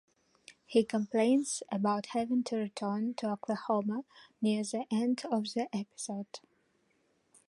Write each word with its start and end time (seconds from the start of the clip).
He 0.65 0.83
complains 0.83 1.61
about 1.71 2.07
having 2.07 2.43
to 2.45 2.55
return 2.55 3.13
to 3.17 3.29
Oklahoma 3.29 4.03
near 4.41 4.63
the 4.63 4.85
end 4.89 5.21
of 5.31 5.43
the 5.53 5.67
episode. 5.71 6.39